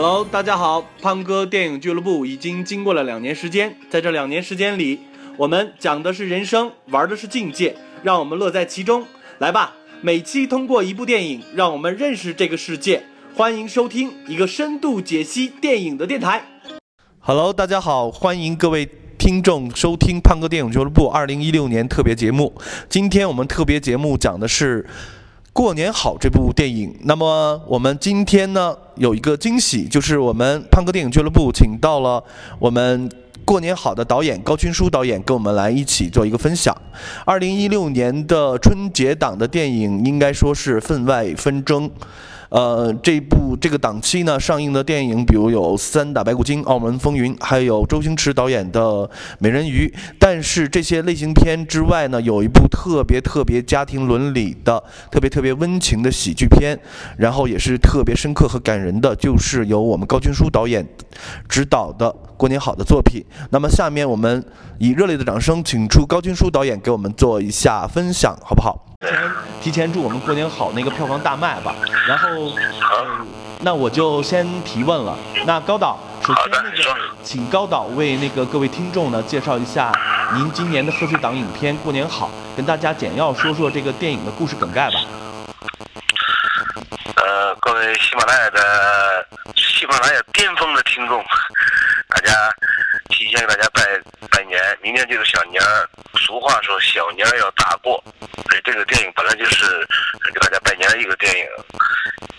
[0.00, 5.00] Hello，大家好，胖哥电影俱乐部已经经过了两年时间，在这两年时间里，
[5.36, 9.04] 我们讲的是人生，玩的是境界，让我们乐在其中。
[9.38, 13.02] 来吧，每期通过一部电影，让我们认识这个世界。
[13.34, 16.44] 欢迎收听一个深度解析电影的电台。
[17.18, 22.54] Hello，大家好，欢迎各位听众收听胖哥电影俱乐部二零一六年特别节目。
[22.88, 24.86] 今天我们特别节目讲的是。
[25.58, 32.22] 过年好这部电影，那么我们今天呢有一个惊喜，就是我们胖哥电影俱乐部请到了
[32.60, 33.10] 我们
[33.44, 36.72] 过年好的导演高群书导演，跟我们来一起做一个分享。
[37.24, 41.90] 二零一六年的春节档的电影应该说是分外纷争。
[42.50, 48.80] 呃，这部这个档期呢上映的电影，比如有《三打白骨精》《澳门风云》，还有周星驰导演的
[49.38, 49.86] 《美人鱼》。
[50.18, 56.78] 但是这些类型片之外呢，有一部特别特别家庭伦理的、特别特别温情的喜剧片，
[57.18, 60.86] 然后也是特别深刻和感人的，就是由我们高军书导演
[61.48, 63.22] 执导的《过年好》的作品。
[63.50, 64.42] 那么下面我们
[64.78, 68.87] 以热烈的掌声，请出高军书导演给我们做一下分享，好不好？
[69.06, 71.72] 先提前祝我们过年好，那个票房大卖吧。
[72.08, 72.28] 然后，
[73.60, 75.16] 那我就先提问了。
[75.46, 76.76] 那高导，首先那个，
[77.22, 79.92] 请高导为那个各位听众呢介绍一下
[80.34, 84.98] 您今年的贺岁档影片《过年好》，跟大家简要说说这个电影的故事梗概吧。
[87.14, 91.24] 呃，各位喜马拉雅的喜马拉雅巅峰的听众，
[92.08, 92.32] 大家。
[93.08, 93.82] 提前给大家拜
[94.30, 95.88] 拜年，明天就是小年儿。
[96.18, 98.02] 俗话说，小年儿要大过。
[98.48, 99.86] 所以这个电影本来就是
[100.32, 101.46] 给大家拜年的一个电影。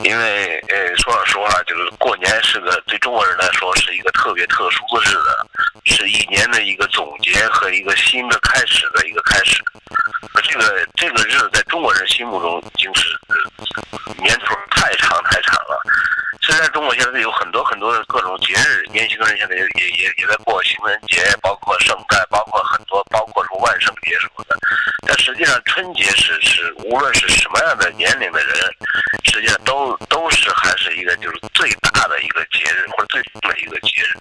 [0.04, 9.62] 因为，呃，说老实话，就是过年是个对中国人来说是一个特别特殊的日子，是一年的一个总结和一个新的开始的一个开始。
[10.34, 13.18] 而这个这个日子在中国人心目中已经是
[14.22, 15.82] 年头太长太长了。
[16.42, 24.58] 虽然中国现在有很多很多的各种节日，年轻人现在也也也也在过情人节，包括圣诞，包括很多，包括什么万圣节什么的。
[25.08, 28.56] 但实际上，春节是是无论是什么样的年龄的人，
[29.24, 34.18] 实际上都都是还是一个就是最大的一个节日或者最重的一个节日。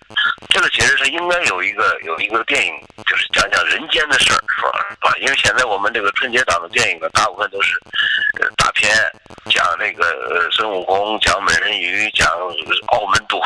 [0.48, 2.72] 这个节日是应该有一个有一个电影，
[3.06, 5.14] 就是讲讲人间的事儿，说是吧？
[5.20, 7.78] 因为现在我们这个春节档的电影呢，大部分都是
[8.40, 8.90] 呃大片，
[9.50, 12.08] 讲那个孙悟空，讲美人鱼。
[12.18, 12.28] 讲
[12.88, 13.40] 澳门赌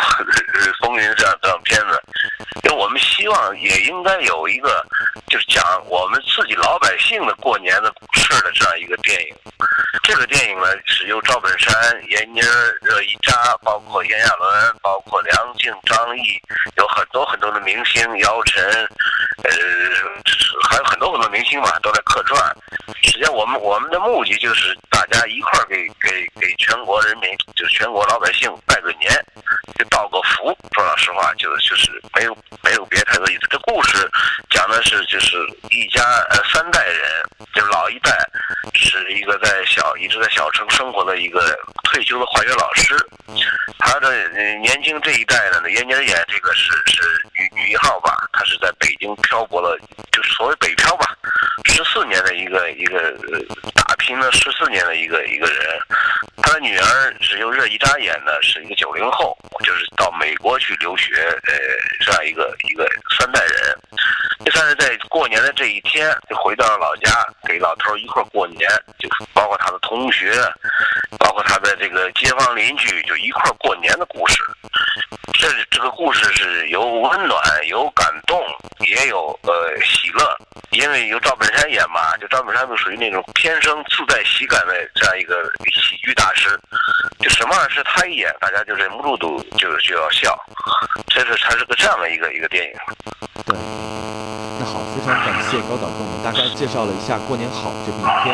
[0.80, 2.02] 风云这样这样片子，
[2.64, 4.84] 因为我们希望也应该有一个，
[5.28, 9.36] 就是讲我们自己老百姓的过年的事的这样一个电影。
[10.02, 11.72] 这个电影呢是由赵本山、
[12.08, 12.40] 闫妮、
[12.80, 16.42] 热依扎，包括炎亚纶，包括梁静、张译，
[16.76, 18.64] 有很多很多的明星，姚晨，
[19.44, 19.50] 呃，
[20.68, 22.42] 还有很多很多明星嘛都在客串。
[23.04, 29.08] 实际上，我们我们的目的就是大家一块儿给给给全国人民，就是全国老百姓拜个年，
[31.02, 33.40] 实话，就就是没有没有别太多意思。
[33.50, 34.08] 这故事
[34.50, 35.36] 讲的是就是
[35.70, 37.02] 一家呃三代人，
[39.12, 42.96] 一个在小一直在小城生活的一个退休的化学老师，
[43.78, 44.28] 他的
[44.58, 47.02] 年轻这一代呢，闫妮演这个是是
[47.34, 49.78] 女女一号吧，她是在北京漂泊了，
[50.10, 51.06] 就是所谓北漂吧。
[51.64, 53.12] 十四年的一个一个
[53.74, 55.78] 打拼了十四年的一个一个人，
[56.42, 61.14] 他的女儿是由热依扎演的，是一个九零后，就是到美国去留学，
[61.46, 61.54] 呃，
[62.00, 62.86] 这样一个一个
[63.18, 63.78] 三代人，
[64.44, 67.10] 这算是在过年的这一天就回到了老家，
[67.46, 68.68] 给老头一块过年，
[69.02, 70.32] 就包括他的同学，
[71.18, 74.42] 包括他的这个街坊邻居，就一块过年的故事。
[75.32, 78.40] 这这个故事是有温暖，有感动，
[78.86, 80.36] 也有呃喜乐，
[80.70, 86.58] 因为有赵本山演嘛，就赵本山就属于那种天生自带喜感的这样一个喜剧大师，
[87.18, 90.38] 就什么事他一演，大家就忍不住都就就要笑，
[91.08, 93.71] 这是他是个这样的一个一个电影。
[95.02, 98.30] 非常感谢高导跟我们大概介绍了一下《过年好》这部影片。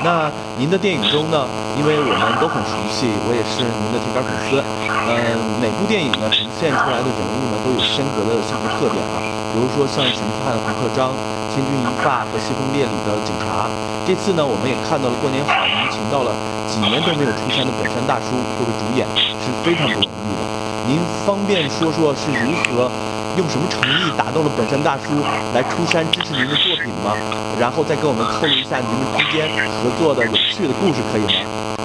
[0.00, 1.44] 那您的电影中呢，
[1.76, 9.20] 因为我们都很熟悉，我也是您的铁杆粉丝，嗯，每部电影呢呈现出来的人物呢都有深刻的性格特点啊，
[9.52, 11.12] 比如说像《神探黄鹤章》。
[11.56, 13.64] 千钧一发和西风烈里的警察，
[14.04, 16.36] 这次呢，我们也看到了过年好，您请到了
[16.68, 19.08] 几年都没有出现的本山大叔作为主演，
[19.40, 20.42] 是非常不容易的。
[20.84, 22.92] 您方便说说是如何
[23.36, 25.22] 用什么诚意打动了本山大叔
[25.54, 27.14] 来出山支持您的作品吗？
[27.60, 31.76] 然后再跟我们透露一下你们之间合作的有趣的故事，可以吗？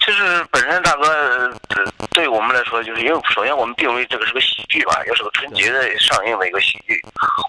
[0.00, 1.52] 就是本山大哥。
[2.12, 6.98] 对我们来说，就是因为首先我们定位这个是个喜剧吧，又是个春节的上映的一个喜剧，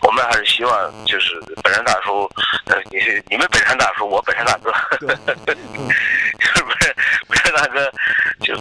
[0.05, 2.29] 我们还是希望就是本山大叔，
[2.65, 6.93] 呃，你是你们本山大叔，我本山大哥，是不 是
[7.29, 7.89] 本山大哥？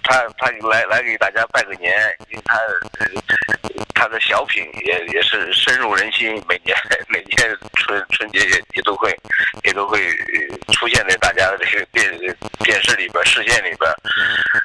[0.06, 1.93] 他他来来给大家拜个年，
[2.31, 2.58] 因为他
[3.94, 6.76] 他的小品也也是深入人心，每年
[7.08, 9.14] 每年春春节也也都会
[9.64, 10.00] 也都会
[10.73, 13.91] 出现在大家的这个电电视里边视线里边。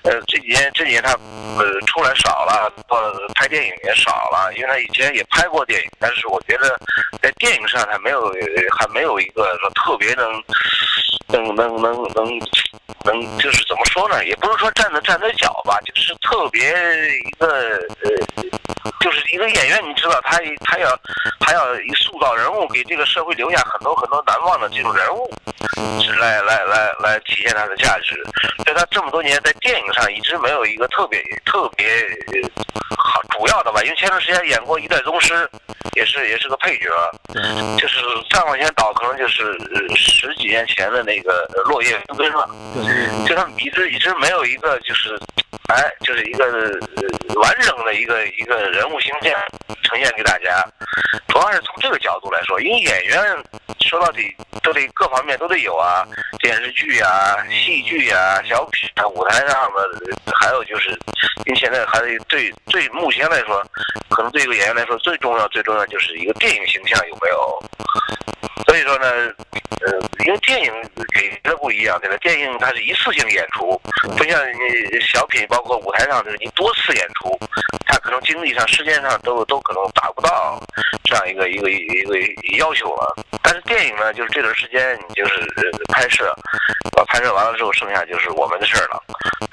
[0.04, 1.12] 呃，这几年这几年他
[1.58, 6.80] 呃出来少了，呃拍电影也少了，因为他以前也拍过电影，但是我觉得
[7.22, 8.32] 在电影上他没有
[8.78, 10.44] 还没有一个说特别能
[11.32, 12.40] 能能能能
[13.06, 14.24] 能就是怎么说呢？
[14.26, 18.44] 也不是说站得站得脚吧，就是特别一个呃，
[19.00, 20.98] 就是一个演员，你知道他他要
[21.40, 21.62] 他要
[21.96, 25.32] 塑造人物，给这个社会留下很多很多难忘的这种人物，
[26.02, 28.16] 是来来来来体现他的价值。
[28.64, 31.88] 所以他这么多年在电影上一直没有一个特别特别
[32.98, 35.34] 好 主要的吧，因为前段时间演过《一代宗师》，
[35.96, 36.90] 也是也是个配角，
[37.78, 37.98] 就是
[38.30, 39.44] 再往前倒，可能就是
[39.74, 42.50] 呃十几年前的那个呃《落叶纷飞》了。
[42.74, 45.20] 对就他们一直一直没有一个就是，
[45.70, 49.32] 哎，就是一个呃完整的一个一个人物形象
[49.84, 50.64] 呈现给大家。
[51.28, 53.44] 主要是从这个角度来说，因为演员
[53.80, 56.06] 说到底都得各方面都得有啊，
[56.40, 60.90] 电视剧啊、戏剧啊、小品啊、舞台上的，还有就是，
[61.46, 63.64] 因为现在还是对对目前来说，
[64.10, 67.64] 可能对一个演员来说最重要最重要就是一个电影形象有没有。
[68.68, 69.08] 所以说呢，
[69.82, 70.72] 呃，因为电影
[71.14, 72.16] 给的不一样，对吧？
[72.18, 73.80] 电影它是一次性演出，
[74.18, 77.38] 不像你小品，包括舞台上的你多次演出，
[77.86, 80.62] 它可能精力上、时间上都都可能达不到
[81.12, 83.14] 这样一个一个一个要求了。
[83.42, 85.46] 但是电影呢，就是这段时间你就是
[85.92, 86.34] 拍摄，
[86.96, 89.04] 把拍摄完了之后，剩下就是我们的事儿了。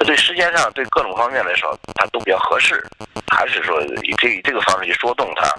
[0.07, 2.87] 对时间上、对各种方面来说，它都比较合适，
[3.27, 5.53] 还是说以这以这个方式去说动他，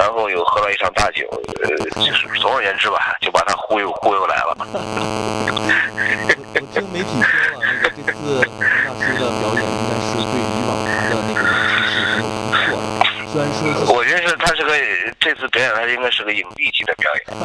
[0.00, 1.26] 然后又喝了一场大酒，
[1.64, 4.56] 呃，就是总而言之吧，就把他忽悠忽悠来了。
[4.58, 4.64] 我
[6.54, 7.26] 我听媒体说
[7.58, 7.64] 了，
[7.96, 12.86] 这次陈大叔的表演应该是对以往他的那个演出是很有突破的。
[13.32, 17.24] 虽然说是我觉得是他是个这次表演，他应该是个影帝级的表演。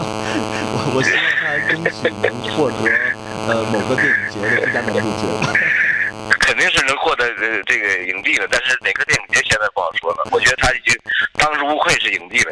[0.73, 2.77] 我我希望他争取能获得
[3.47, 5.27] 呃某个电影节的最佳男主角。
[6.43, 10.27] 肯定是能获得呃这个影帝的，但是哪个电影节现在不好说了。
[10.31, 10.91] 我觉得他已经
[11.39, 12.51] 当之无愧是影帝了。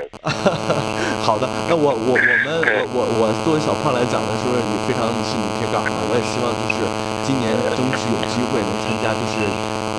[1.24, 2.28] 好的，那我我我们
[2.72, 6.88] 我我我作为小胖来讲呢，说也非常是你铁杆啊，我也希望就是
[7.28, 9.44] 今年争取有机会能参加，就是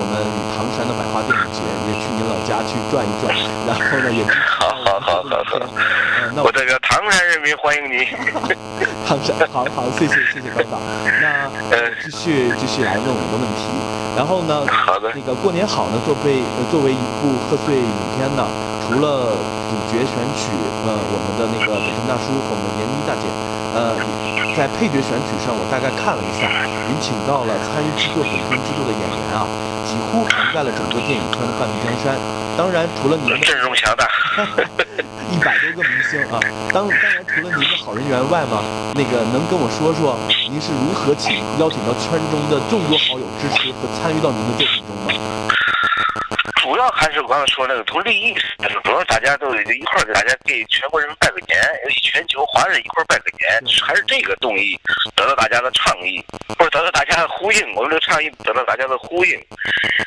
[0.01, 0.25] 我们
[0.57, 3.29] 唐山的百花电影节，也去您老家去转一转，
[3.65, 4.25] 然后呢也
[6.43, 8.07] 我代表唐山人民欢迎你。
[9.07, 10.75] 唐山，好好，谢谢谢谢班长。
[11.23, 13.63] 那呃继续继续来问我们的问题，
[14.19, 18.43] 然后呢，好的那个过年好呢，作为呃作为一部贺岁影片呢，
[18.83, 19.31] 除了
[19.71, 20.51] 主角选取
[20.83, 23.23] 呃我们的那个北辰大叔和我们的闫妮大姐，
[23.71, 23.95] 呃，
[24.59, 26.51] 在配角选取上我大概看了一下，
[26.91, 29.47] 您请到了参与制作本片制作的演员啊，
[29.87, 32.19] 几乎涵盖了整个电影圈的半壁江山。
[32.59, 34.03] 当然，除了您的阵容强大。
[35.31, 36.39] 一百多个明星啊，
[36.73, 38.63] 当当然除了您的好人缘外嘛，
[38.95, 40.17] 那个能跟我说说
[40.49, 45.56] 您是如何请邀请到圈中的众多好友支持和参与到您的作品中吗？
[46.91, 54.79] 还是我刚才说那个从利益上说，主要大家都一块儿给大家给全国人民拜个年，尤其全球华人一块儿拜个年，还是这个动议
[55.15, 56.23] 得到大家的倡议，
[56.57, 57.73] 或者得到大家的呼应。
[57.75, 59.39] 我们这个倡议得到大家的呼应。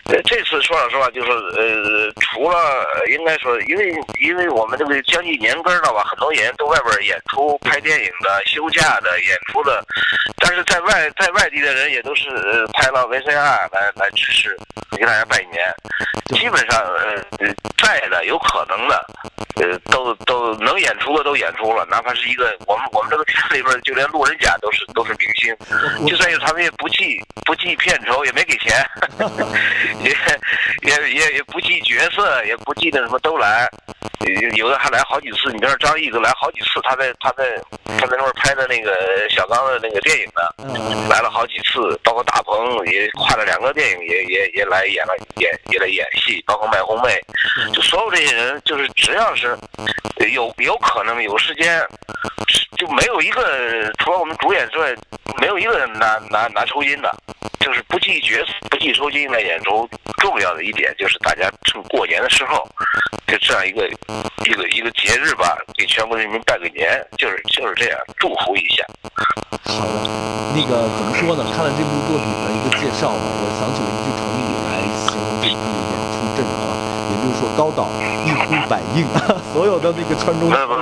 [0.07, 2.59] 呃，这次说老实话，就是呃，除了
[2.95, 9.85] 呃应该说，因为因为我们这个将近年根儿了吧，很多演员都外边儿演出、拍电影的、休假的、演出的，
[10.39, 14.57] 但是在外在外地的人也都是呃拍了 VCR 来来支持，
[14.97, 15.61] 给大家拜年。
[16.35, 19.07] 基本上，呃，呃在的有可能的，
[19.57, 25.57] 呃，都都能演出的都演出了，哪怕是一个我们我们这个片里边，就连路人甲都是都是明星，
[26.07, 28.85] 就算是他们也不计不计片酬，也没给钱，
[30.03, 30.11] 也
[30.83, 33.69] 也也也不计角色，也不计那什么都来，
[34.43, 35.51] 有有的还来好几次。
[35.53, 37.45] 你比如张译都来好几次，他在他在
[37.99, 38.93] 他在那边拍的那个
[39.31, 47.19] 小刚的那个电影呢，嗯来了好几次，包括大鹏也跨了两个电影，也也也来演了演也来演戏，包括麦红妹，
[47.73, 49.57] 就所有这些人，就是只要是
[50.19, 51.83] 呃有有可能有时间，
[52.77, 54.95] 就没有一个除了我们主演之外，
[55.41, 57.11] 没有一个人拿拿拿抽筋的，
[57.61, 59.89] 就是不计角色、不计抽筋来演出。
[60.19, 62.69] 重要的一点就是大家趁过年的时候，
[63.27, 63.89] 就这样一个
[64.45, 68.85] 一个一个节日吧，给全国人民拜个年，就是就是这样祝福一下。
[69.65, 70.05] 好的，
[70.55, 71.43] 那个怎么说呢？
[71.57, 74.13] 看了这部作品的一个介绍嘛，我想起了一句
[77.61, 77.87] 高岛
[78.25, 79.05] 一呼百应，
[79.53, 80.75] 所有的那个川中不不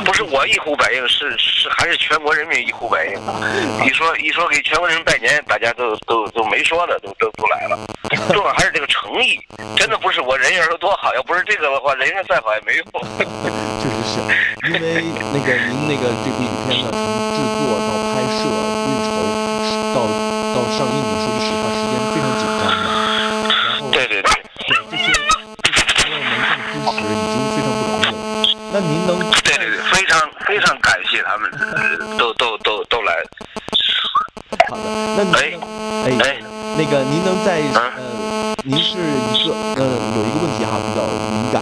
[0.00, 3.12] 不，不是我一呼百应，是是还是全国人民一呼百应。
[3.84, 7.78] 一说一说给全国人民拜年，大家都都都没说的，都都都来了。
[8.32, 9.38] 重要还是这个诚意，
[9.76, 12.86] 真的不是我人缘有多好，要不是这个的话，人缘再好也没用。
[13.18, 17.11] 确 实是，因为那个您那个这部影片呢，
[37.52, 39.84] 在啊呃，您是一个呃
[40.16, 41.60] 有一个问题哈比较敏感，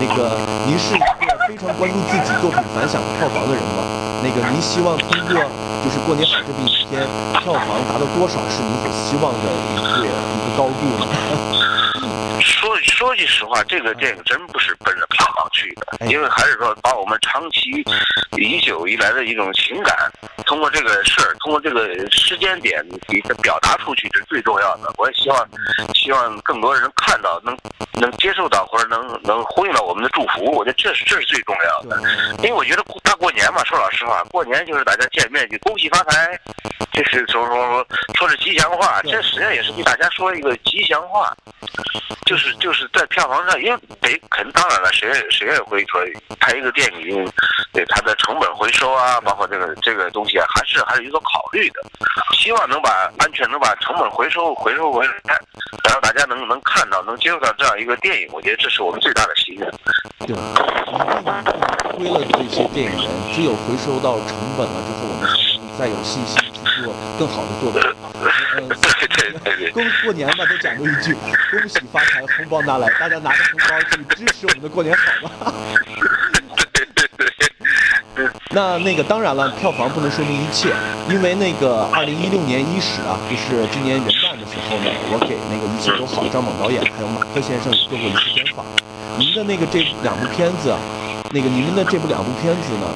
[0.00, 0.32] 那个
[0.64, 3.84] 您是一个非常关注自己作品反响票房的人吗？
[4.24, 5.36] 那个您希望通过
[5.84, 7.04] 就是过年好这部影片
[7.44, 11.06] 票房达到多少是您所希望的一个一个高度呢？
[12.40, 17.84] 说说句实话，这个电影真不是奔着票房去的，因为还是说把我们长期
[18.38, 19.94] 已久以来的一种情感，
[20.46, 24.92] 通过这个事儿，通过这个时间点给它表达出去是最重要的。
[24.96, 25.46] 我也希望
[25.94, 27.56] 希望更多人看到，能
[28.00, 30.44] 能接受到或者能能呼应到我们的祝福。
[30.52, 32.00] 我觉得这是这是最重要的。
[32.38, 36.38] 因为我觉得过大过年嘛，说老实话，过年就是大家见面就恭喜发财，
[36.92, 41.34] 这是说说说说是吉祥话，这实际上也是给大家说一个吉祥话。
[42.24, 46.00] 就是就是在票房上，因为得肯当然了，谁也谁也会说
[46.40, 47.24] 拍一个电影，
[47.72, 51.80] 对它的成本回收啊，包括这个这个东西啊，还是还是有所考虑的。
[52.38, 55.12] 希望能把安全能把成本回收回收回来，
[55.84, 59.68] 然后大家能能看到能接受到这样一个电影，我觉得这是我们最大的心愿。
[60.26, 60.36] 对，
[61.98, 67.80] 因为了这些电影人，只有回收到成本了之后，我们才能再有信心去做更好的作品。
[68.58, 68.68] 嗯，
[69.00, 69.70] 对对对对。
[69.72, 71.14] 恭过年嘛，都讲过一句
[71.50, 75.52] “恭喜发财，红包拿来”，大家拿着红包去支持我们的过年好吗？
[78.56, 80.72] 那那个当然了，票房不能说明一切，
[81.12, 88.64] 因为那个二零一六年伊始啊，就是今年元旦的时候呢，我给那个一切都好的张猛导演还有马克先生做过一次专访。
[89.20, 90.72] 您的那个这两部片子，
[91.36, 92.88] 那个您的这部两部片子呢，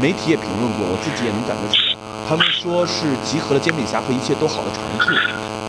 [0.00, 1.92] 媒体也评论过，我自己也能感觉出来，
[2.24, 5.12] 他们说是集合了煎饼侠和一切都好的长处，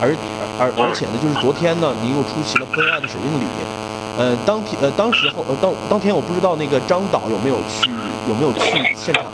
[0.00, 0.08] 而
[0.56, 3.44] 而而且呢，就是昨天呢，您又出席了《奔爱》的首映礼，
[4.16, 7.92] 呃，当天呃当时候呃当当天我不知道那个张导有没有去
[8.28, 9.24] 有没有去现场，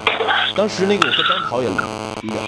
[0.57, 1.85] 当时那个我和张导也聊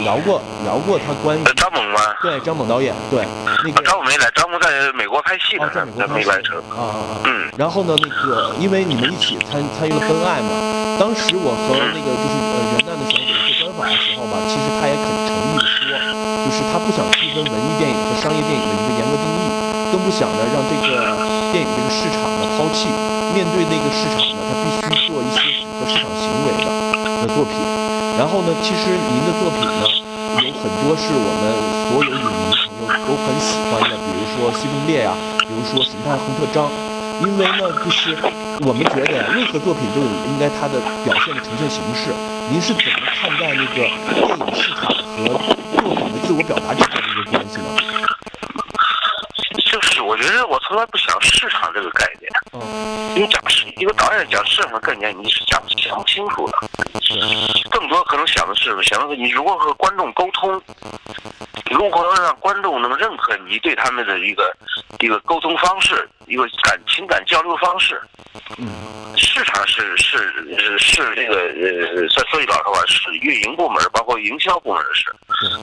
[0.03, 2.01] 聊过聊过他关于张猛吗？
[2.21, 3.25] 对张猛导演对
[3.65, 6.59] 那个张猛没来，张猛在美国拍戏呢哦，在美国他没来成。
[6.75, 7.23] 啊啊啊！
[7.25, 10.51] 嗯，然后呢，那个因为你们一起参参与了《恩爱》嘛，
[10.99, 15.95] 当时我和那个就是呃元旦的时候做专访的时候吧，其实他也很诚意的说，
[16.43, 19.47] 就是他不想区分文艺电影和商业电影的一个严格定义，
[19.95, 20.91] 更不想呢让这个
[21.55, 22.91] 电影这个市场呢抛弃，
[23.31, 26.67] 面对那个市场呢，他必须做一些市场行为的
[27.27, 27.55] 的作品。
[28.19, 29.89] 然后呢，其实您的作品呢，
[30.45, 31.43] 有很多是我们
[31.89, 36.69] 所有影迷朋友都很喜欢的，比如说《西风烈》呀，比如说《神探亨特张》，
[37.25, 38.17] 因为呢，就是
[38.67, 42.13] 我们觉得呀，任何作品都有应该它的表现的呈现形式。
[42.51, 45.25] 您是怎么看待那个电影市场和
[45.81, 47.69] 作品的自我表达之间的一个关系呢？
[49.65, 52.31] 就是我觉得我从来不想市场这个概念。
[52.53, 52.61] 嗯，
[53.17, 55.43] 因为讲是一个导演讲市场的概念，你是
[55.93, 56.53] 搞清楚了
[57.71, 60.61] 更多可能想的是想的是你如何和观众沟通，
[61.71, 64.55] 如何让观众能认可你对他们的一个
[65.01, 68.01] 一个沟通方式，一个感情感交流方式。
[69.17, 75.15] 市场是是是这个呃，说说句老实话，是运营部门包括营销部门的事。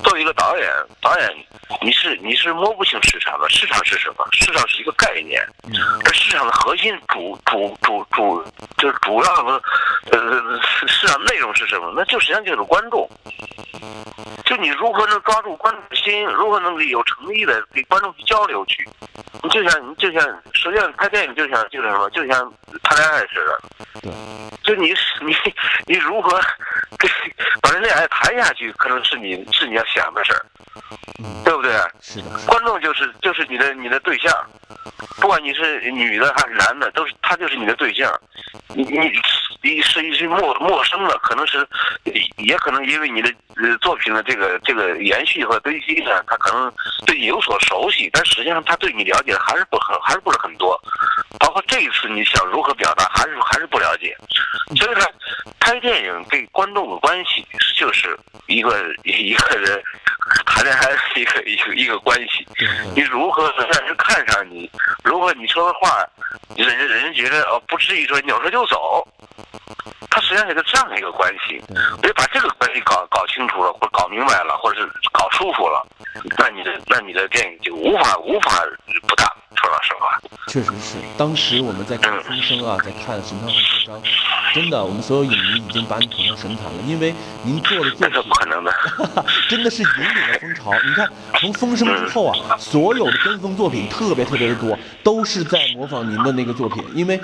[0.04, 0.68] 作为一个导演，
[1.02, 1.46] 导演
[1.82, 4.28] 你是你是摸不清市场的，市场是什么？
[4.34, 5.42] 市场是一个概念，
[6.06, 8.44] 而市场的核心主主主主
[8.78, 9.62] 就是主要的
[10.12, 11.92] 呃市场内容是什么？
[11.96, 13.10] 那就实际上就是观众。
[14.46, 18.88] 就你如何能抓住观众的心，如何能有诚意的给观众去交流去？
[19.44, 20.22] 你就像你就像
[20.54, 22.10] 实际上拍电影就像就是什么？
[22.10, 22.52] 就像
[22.84, 23.62] 谈恋爱似的。
[24.02, 24.12] 对。
[24.64, 25.36] 就你 你
[25.88, 26.40] 你如何
[26.98, 27.10] 跟
[27.62, 30.46] 把这恋爱谈下去，可能是你是你要想的事儿，
[31.24, 31.72] 嗯，对不对？
[32.02, 34.32] 是的，观众就是就是你的你的对象，
[35.20, 38.12] 不管你是女的还是男的，都是他就是你的对象。
[38.68, 39.12] 你你
[39.70, 41.68] 你是一些陌陌生的，可能是
[42.38, 43.32] 也可能因为你的
[43.80, 46.72] 作品的这个这个延续和堆积呢，他可能
[47.06, 50.80] 对你有所熟悉，但实际上他对你了解还是不很还是不是很多。
[51.40, 54.16] 包括这一次你想如何表达，还是还是不了解。
[54.76, 55.12] 所以说，
[55.60, 57.46] 拍电影跟观众的关系
[57.76, 59.82] 就是一个一个人
[60.46, 62.46] 谈恋爱的一个一个一个关系。
[62.96, 64.70] 你如何让人看上你？
[65.04, 66.06] 如何你说的话，
[66.56, 69.08] 人家人家觉得哦，不至于说扭头就走。
[70.10, 71.62] 它实际上是个这样的一个关系。
[72.02, 75.86] 得把这个关系搞搞清楚了，或者搞明白了，或者是搞舒服了，
[76.38, 78.64] 那你的那你的电影就无法无法
[79.08, 79.26] 不大。
[79.56, 80.96] 说老实话，确实是。
[81.18, 84.02] 当时我们在看《风声》啊，在看《神探贺岁章》，
[84.54, 87.14] 真的，我们所有影迷已经把你捧上神坛了，因为
[87.44, 88.74] 您做的作品，不可能的，
[89.50, 90.72] 真的是引领了风潮。
[90.86, 97.20] 你看，从《风声》之后啊，所有的跟风作品特别特别的多，都是在模仿您的那个作品，因为。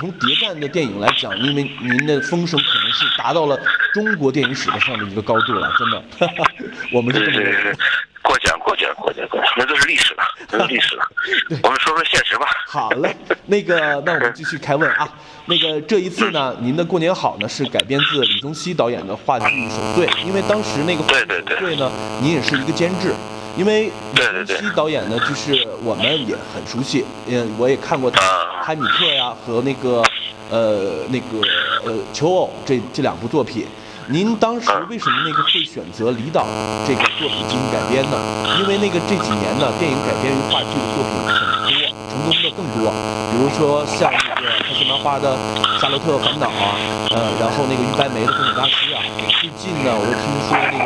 [0.00, 3.60] 从谍战的电影来讲，因为您的风声可能是达到了
[3.92, 6.44] 中国电影史的上的一个高度了，真的，哈 哈
[6.90, 7.76] 我们是这么认为。
[8.22, 11.06] 过奖过奖过奖过奖，那都是历史了，都是历史了。
[11.64, 12.46] 我们说说现实吧。
[12.66, 13.14] 好嘞，
[13.46, 15.06] 那个，那我们继续开问啊。
[15.46, 21.90] 那个这一次呢，您的过年好呢是改编自李宗熙导演的话剧《守岁》，因为当时那个对对对呢，
[22.22, 23.12] 您也是一个监制。
[23.56, 28.20] 因为李宗熙导演呢，就是我们也很熟悉，嗯，我也看过他
[28.62, 30.02] 《海米特》呀和那个，
[30.50, 31.40] 呃，那个
[31.84, 33.66] 呃《求偶》这这两部作品。
[34.08, 36.44] 您当时为什么那个会选择李导
[36.86, 38.18] 这个作品进行改编呢？
[38.60, 41.72] 因为那个这几年呢，电影改编于话剧的作品很多，
[42.10, 42.90] 成功的更多。
[43.30, 45.36] 比如说像那个开心麻花的
[45.80, 46.74] 《夏洛特烦恼》啊，
[47.10, 49.00] 呃，然后那个于白梅的《风水大师》啊。
[49.40, 50.84] 最近呢，我又听说那个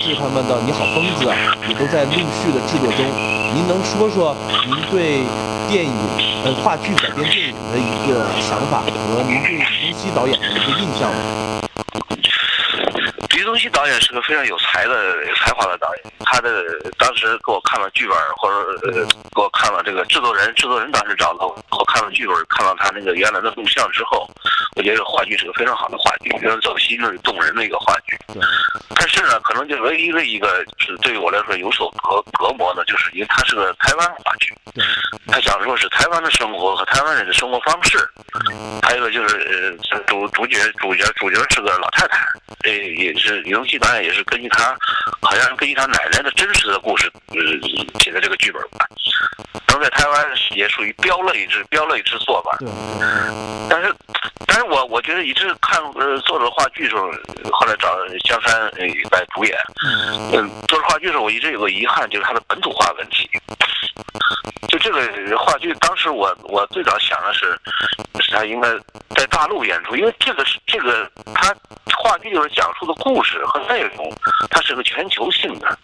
[0.00, 1.24] 致他们的《你好疯子》
[1.68, 3.04] 也都在陆续的制作中。
[3.52, 4.34] 您能说说
[4.66, 5.20] 您对
[5.68, 5.92] 电影
[6.44, 11.20] 呃话剧改编电影的一个想法和您对李宗锡导演的一个印象吗？
[13.62, 16.04] 李导演是个非常有才的、有才华的导演。
[16.20, 16.64] 他的
[16.96, 24.26] 当时给我看了剧本，或者呃给我看了这个制作人，制作人当时找到我看了剧本，看到他那个原来的录像之后，
[24.76, 28.16] 我觉得话剧是个非常好的话剧，非常走心的、动人的一个话剧。
[28.94, 34.54] 但是呢，可能就唯一的一个是对于我来说有所隔隔膜的，就是因为它是个台湾话剧，
[35.30, 37.98] 他想说是台湾的生活和台湾人的生活方式。
[38.82, 42.18] 还有一个就是呃主主角主角主角是个老太太，
[42.60, 43.40] 这也是。
[43.42, 44.76] 李宗锡导演也是根据他，
[45.20, 47.36] 好像是根据他奶奶的真实的故事，呃，
[48.00, 48.86] 写的这个剧本吧。
[49.70, 52.58] 然后在台湾也属于标类之标类之作吧。
[53.68, 53.94] 但是，
[54.48, 57.08] 但是我我觉得一直看呃作者话剧的时候，
[57.52, 57.88] 后来找
[58.24, 59.56] 江山呃来主演。
[60.32, 60.50] 嗯。
[60.66, 63.30] 作者话剧的时候，我一直有个遗憾，就是他的本土化问题。
[64.68, 67.56] 就这个话剧，当时我我最早想的是，
[68.20, 68.68] 是他应该
[69.14, 71.54] 在大陆演出，因为这个是这个他
[71.96, 74.12] 话剧就是讲述的故事和内容，
[74.50, 75.78] 它是个全球性的。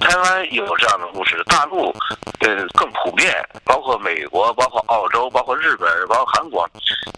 [0.00, 1.94] 台湾有这样的故事，大陆
[2.40, 6.68] 呃更普遍，包括美国，包括澳洲，包括日本，包括韩国，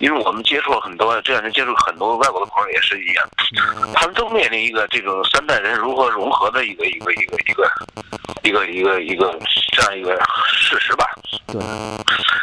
[0.00, 3.28] 因为我们接触了很多这两年接触很多外国的朋友也是一样，
[3.94, 7.70] 他们都面临一个这种三代人如何融合的一个一个一个一个
[8.42, 9.38] 一个一个一个
[9.72, 11.06] 这样一个事实吧。
[11.46, 11.61] 对，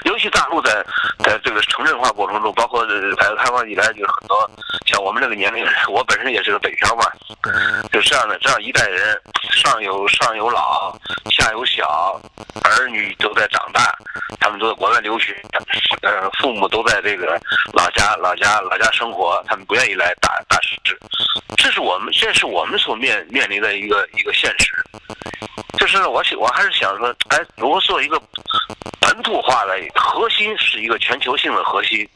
[0.06, 0.86] 尤其大陆在
[1.80, 4.52] 城镇化过程中，包括改革开放以来，就是很多
[4.86, 7.06] 像我们这个年龄人，我本身也是个北漂嘛，
[7.90, 9.18] 就这样的这样一代人，
[9.50, 10.94] 上有上有老，
[11.32, 12.20] 下有小，
[12.64, 13.98] 儿女都在长大，
[14.42, 15.42] 他们都在国外留学，
[16.02, 17.40] 呃，父母都在这个
[17.72, 21.00] 老家老家老家生活，他们不愿意来大大城市，
[21.56, 24.84] 这是我们这是我们所面面临的一个一个现实。
[25.78, 28.22] 就是我想，我还是想说，哎，如果做一个
[29.10, 32.08] 本土化的核心是一个全球性的核心，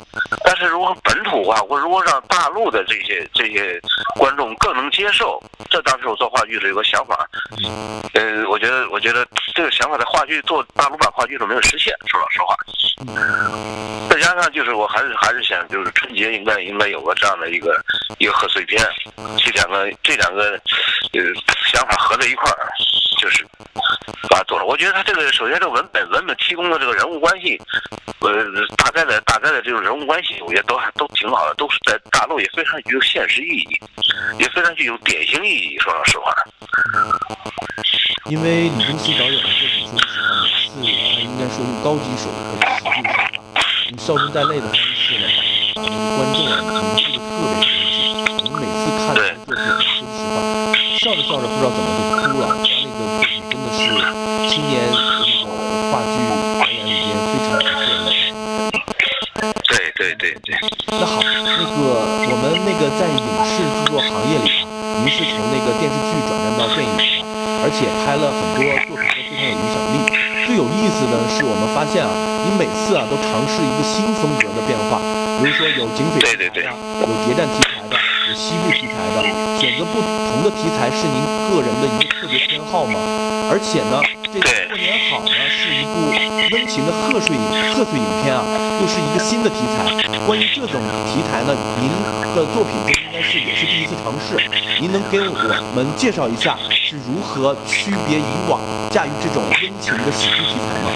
[0.45, 3.81] 但是如果本土化，或如果让大陆的这些这些
[4.15, 7.27] 观众更能接受，这当时我做话剧的一个想法。
[8.13, 12.55] 呃，我觉得，我觉得这个想法在话剧做大陆版话剧都没有实现，说老实话。
[14.07, 17.83] 再加上就是，我还是还是想，就是春节应该应该有个这样的一个
[18.19, 18.79] 一个贺岁片，
[19.39, 20.59] 这两个这两个
[21.13, 21.19] 呃
[21.71, 22.57] 想法合在一块儿。
[23.21, 23.47] 就是
[24.27, 27.57] 把它做了，我觉得他这个首先这个文本文本提供的这个人物关系，
[28.19, 28.29] 呃，
[28.75, 33.79] 大概的大概的这种人物关系，我觉得都还都挺好的，都是在大陆也非常具有现实意义，
[34.39, 35.77] 也非常具有典型意义。
[35.79, 36.35] 说老实话，
[38.25, 40.27] 因为李宗锡导演的作品，说实话，
[40.81, 43.31] 每次他应该说用高级手和喜剧手法，
[43.89, 45.25] 用笑中带泪的方式呢，
[45.75, 47.23] 观众啊凝聚的特
[47.61, 47.72] 别
[51.13, 52.43] 笑着笑着不知道怎么就哭了。
[52.49, 53.77] 他那个真的是
[54.49, 54.97] 青年那
[55.45, 55.53] 个
[55.91, 57.69] 话剧表演里边非常不错的。
[59.69, 60.57] 对对对对。
[60.87, 61.77] 那好，那个
[62.29, 67.01] 我们那个在影视制作行业里啊，您是从那个电视剧转战到电影的，
[67.61, 70.01] 而且拍了很多作品都非常有影响力。
[70.45, 72.09] 最有意思的是，我们发现啊，
[72.45, 74.99] 你每次啊都尝试一个新风格的变化，
[75.41, 76.61] 比如说有警匪题材的，
[77.01, 77.95] 有谍战题材的，
[78.33, 79.21] 西部题材的，
[79.59, 82.99] 选择不同的题材是您个人的一个特别偏好吗？
[83.51, 84.01] 而且呢，
[84.33, 86.09] 这个过年好呢是一部
[86.51, 87.41] 温情的贺岁影
[87.73, 88.41] 贺岁影片啊，
[88.81, 89.85] 又是一个新的题材。
[90.25, 91.89] 关于这种题材呢，您
[92.33, 94.35] 的作品中应该是也是第一次尝试。
[94.79, 95.35] 您能给我
[95.75, 100.89] 们介绍一下是如何区别以往驾驭这种温情的喜剧题材吗？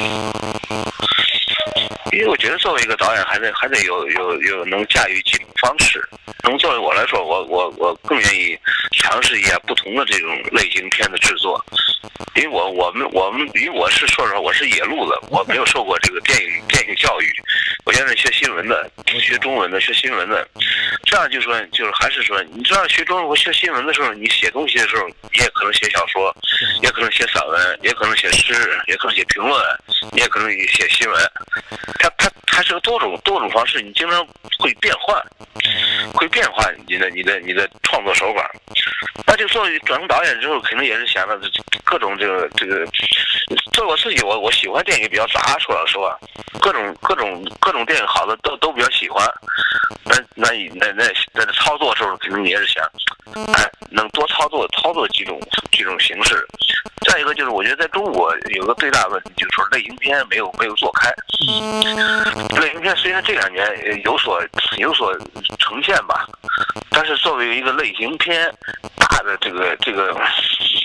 [2.13, 5.21] 因为我觉得作为一个导演，还得还得有有有能驾驭
[5.61, 6.01] 方式。
[6.43, 8.57] 能作为我来说，我我我更愿意
[8.91, 11.63] 尝试一下不同的这种类型片的制作。
[12.35, 17.33] 因为我我们我们因为我是说实话，我是野路子，我没有受过这个电影电影教育。
[17.87, 20.45] 我现在学新闻的，学中文的，学新闻的。
[21.05, 26.35] 这样就说就是还是说，你知道学中文学新闻的时候，你写东西的时候，你也可能写小说，
[26.81, 28.53] 也可能写散文，也可能写诗，
[28.87, 29.63] 也可能写评论，
[30.11, 31.31] 你也可能写新闻。
[31.99, 34.27] 它它它是个多种多种方式，你经常
[34.59, 35.25] 会变换，
[36.13, 38.51] 会变换你的你的你的创作手法。
[39.25, 41.39] 那就作为转成导演之后，肯定也是想着
[41.85, 42.85] 各种这个这个。
[43.71, 46.17] 作为我自己，我我喜欢电影比较杂，说老实话，
[46.59, 49.25] 各种各种各种种电影好的都都比较喜欢。
[50.03, 52.83] 那那那那那操作时候，肯定也是想，
[53.35, 55.39] 哎，能多操作操作几种
[55.71, 56.45] 几种形式。
[57.05, 61.09] 再一个就是，我觉得在中国有个最大的问题，就是说类型片没有没有做开。
[62.59, 64.41] 类型片虽然这两年有所
[64.77, 65.17] 有所
[65.59, 66.27] 呈现吧，
[66.89, 68.53] 但是作为一个类型片
[68.97, 70.15] 大的这个这个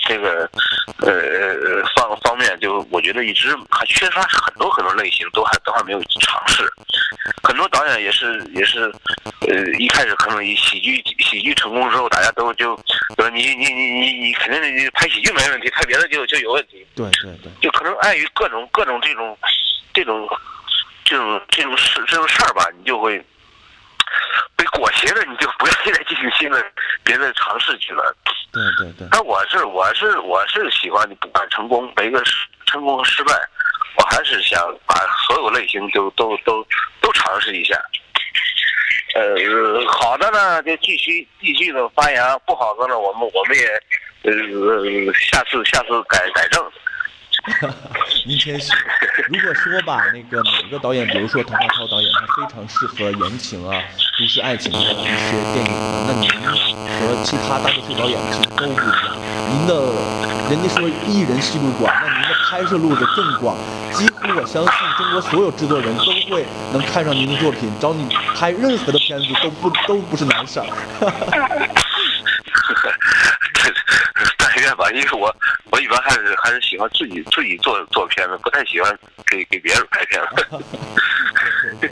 [0.07, 0.49] 这个
[0.99, 6.71] 呃方方面，就我觉得一直还缺乏很多很多类型，都还都还没有尝试。
[7.41, 8.93] 很多导演也是也是，
[9.47, 12.79] 呃，一开始可能以喜剧喜剧成功之后，大家都就
[13.15, 16.85] 说你你你你你肯定你拍喜剧没问题，拍别的就就有问题。
[16.95, 17.51] 对对对。
[17.61, 19.37] 就可能碍于各种各种这种
[19.93, 20.27] 这种
[21.05, 23.17] 这种这种事这种事儿吧，你就会
[24.55, 26.63] 被裹挟着，你就不愿意再进行新的
[27.03, 28.15] 别的尝试去了。
[28.51, 29.07] 对对对。
[29.11, 32.23] 但我是我是我是喜欢你不管成功每个
[32.65, 33.33] 成功和失败。
[33.95, 34.95] 我还是想把
[35.27, 36.65] 所有类型都都都
[36.99, 37.79] 都尝试一下，
[39.13, 39.21] 呃，
[39.87, 43.67] 好的呢就继续继续的发扬，不好的呢我们我们也
[44.23, 44.33] 呃
[45.13, 46.63] 下次下次改改正。
[48.25, 48.71] 您谦虚。
[49.27, 53.83] 如果说吧，那个哪个导演，比如说唐浩涛导演，他非常适合言情啊、
[54.17, 55.71] 都市爱情的一些电影，
[56.07, 59.17] 那您和其他大多数导演其实都不一样。
[59.49, 59.75] 您的，
[60.49, 63.55] 人家说艺人戏路广，那您拍摄路子更广。
[63.93, 70.65] 几乎我相信中国所有制作人都会能看上您的作品，找你拍任何的片子都不都不是难事儿。
[74.37, 75.33] 但愿吧，因为我
[75.71, 80.63] 我一般还是还是喜欢自己自己做做片子，不太喜欢给给别人拍片子。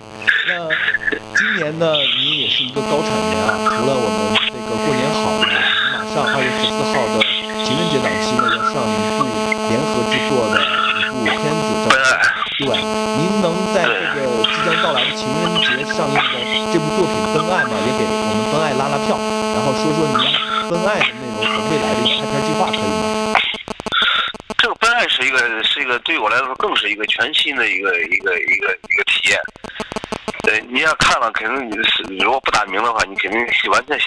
[0.48, 0.54] 那
[1.36, 6.94] 今年呢，你也是一个高产年啊，除了我们这个过年好，马上二月十四号
[15.93, 16.21] 上映的
[16.71, 19.19] 这部作品《奔爱》嘛，也给我们《奔爱》拉拉票，
[19.54, 20.23] 然后说说你们。
[20.71, 23.36] 《奔爱》的内容和未来的一个拍片计划可以吗？
[24.58, 29.38] 这个《奔爱》是一个是一个对我来说更是一个全新的一个一个一个一个体验。
[30.43, 33.39] 对，你要看了，肯定你是如果不打名的话，你肯定
[33.71, 33.99] 完全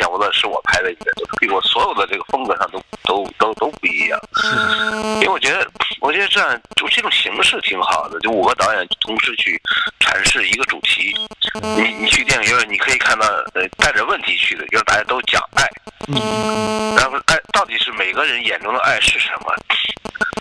[18.55, 19.53] 眼中的爱是什么？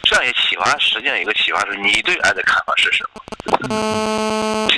[0.03, 3.19] 这样也启发，实际上一个启发是你对爱的看法是什么？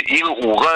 [0.08, 0.67] 一个五个，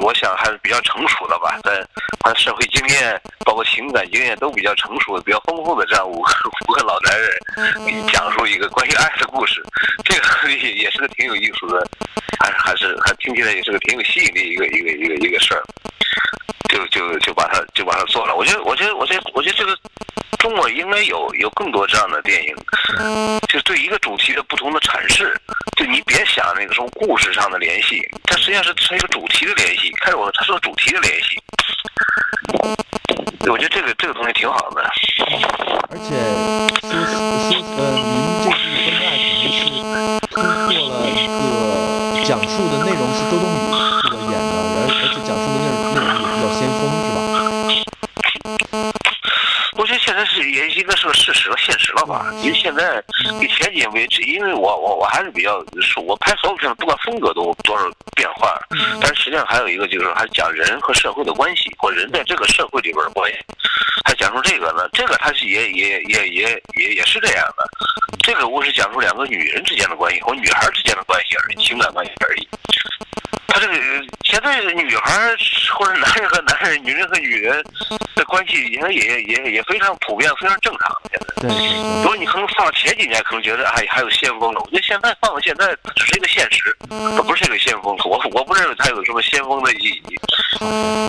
[0.00, 1.84] 我想还是比较成熟的吧，在
[2.20, 6.32] 他社会经验，包括情感经验都比较成熟、比较丰富的这样五个
[6.68, 9.64] 五个老男人，给你讲述一个关于爱的故事，
[10.04, 11.86] 这个也也是个挺有意思的，
[12.38, 15.62] 还是还是还听起来也是个挺有吸引力一个一个一个一个事儿。
[16.70, 19.78] 就就就把它就把它做了，我觉得我觉得我觉得我觉得这个
[20.38, 22.56] 中国应该有有更多这样的电影，
[23.54, 25.32] 就对一个主题的不同的阐释，
[25.76, 29.92] 就你别想那个什么故事上的联系，它实际上是是一个主题的联系。
[30.02, 31.40] 开始我它是个主题的联系，
[33.48, 34.82] 我觉得这个这个东西挺好的。
[35.88, 36.16] 而且
[36.82, 37.14] 说说
[37.78, 38.02] 呃，您
[38.42, 38.58] 这部《分
[38.90, 39.06] 爱》
[40.34, 43.63] 可能是通过了一个讲述的内容是周冬雨
[51.78, 52.26] 事实了，现实了吧？
[52.42, 53.02] 因为现在
[53.40, 55.64] 以前几年为止，因为我我我还是比较，
[56.04, 57.84] 我拍所有片子，不管风格都多少
[58.14, 58.58] 变化，
[59.00, 63.38] 但是实际上还有一个就是，还讲人和社会的关系，或人在这个社会里边的关系，
[64.04, 64.88] 还讲述这个呢？
[64.92, 67.64] 这个它是也也也也也也是这样的。
[68.20, 72.48] 这个我是讲述两个女人之间的关系或女孩之间的关系而已，情感关系而已。
[73.46, 73.74] 他这个
[74.24, 75.30] 现在女孩
[75.72, 77.64] 或者男人和男人、女人和女人
[78.16, 81.02] 的关系，也也也也非常普遍，非常正常。
[81.10, 81.63] 现在，对，
[82.02, 84.60] 如果你可能放前几年，可能觉得哎还有先锋了。
[84.60, 87.96] 我觉得现在放到现在，它只是一个现实，它不是一个先锋。
[88.04, 90.18] 我我不认为它有什么先锋的意义。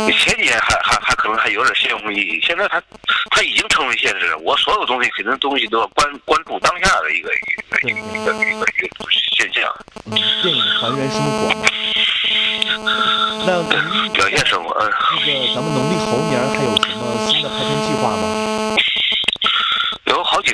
[0.05, 2.81] 你前几年还还还可能还有点先锋意义，现在它
[3.31, 4.37] 它已经成为现实了。
[4.39, 7.39] 我所有东西肯定东西都要关关注当下的一个一
[7.69, 8.65] 个一个一个一个
[9.35, 9.73] 现象。
[10.05, 11.65] 嗯，电影还原生活嘛。
[13.47, 13.63] 那
[14.13, 14.91] 表现生活，嗯。
[15.25, 18.44] 那个咱们农历猴年还有什么新的拍片计划吗？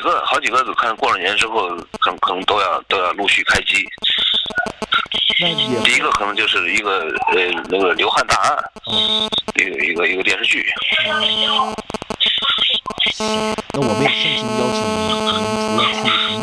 [0.09, 3.85] 有好几个，好几个，看过了年之后，可可能都要都要陆续开机。
[5.83, 6.99] 第一个可能就是一个
[7.33, 8.55] 呃那个流汗大案，
[8.91, 10.65] 嗯，一个一个一个电视剧。
[13.73, 15.19] 那我们也盛情邀请您，您
[15.65, 16.40] 除了去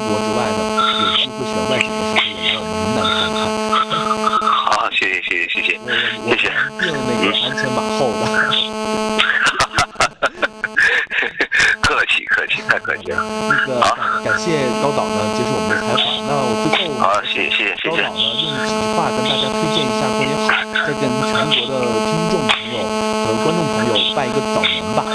[12.19, 13.23] 气客气，太客气了。
[13.23, 16.03] 那个感感谢高导呢接受我们的采访。
[16.27, 18.03] 那我最后好，谢谢谢谢高导。
[18.03, 20.51] 呢用几句话跟大家推荐一下过年好，
[20.83, 22.83] 再跟全国的听众朋友
[23.23, 25.07] 和观众朋友拜一个早年吧。
[25.07, 25.15] 看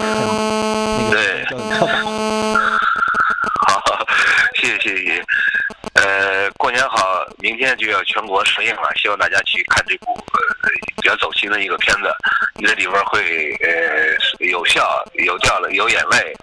[0.95, 1.99] 那个对叫很刻板。
[3.67, 3.83] 好，
[4.55, 5.19] 谢谢谢谢。
[5.95, 12.09] 呃，过年好，明天就要全国上映了，希望大家去看这部呃比较走心的一个片子。
[12.55, 14.15] 你在里边会呃
[14.49, 16.33] 有笑有掉了有眼泪。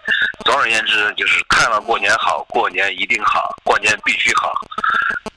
[0.45, 4.53] 总而言之，就是看了过年好，过年一定好，过年必须好。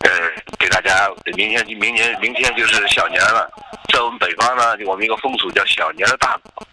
[0.00, 0.10] 呃，
[0.58, 3.48] 给大家明天明年明天就是小年了，
[3.92, 6.66] 在我们北方呢，就我们一个风俗叫小年的大过，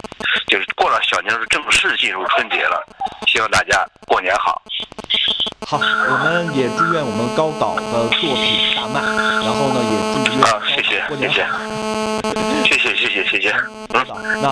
[0.48, 2.82] 就是过了小年儿就正式进入春节了。
[3.28, 4.62] 希望大家过年好。
[5.68, 11.60] 好，我们也祝愿我们高导的作品大卖，然后呢，也祝愿啊，谢谢谢谢好。
[12.66, 13.52] 谢谢谢谢谢谢，
[13.94, 14.42] 嗯。
[14.42, 14.50] 那